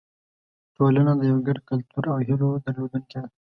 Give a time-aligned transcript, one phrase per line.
[0.75, 3.29] ټولنه د یو ګډ کلتور او هیلو درلودونکې ده.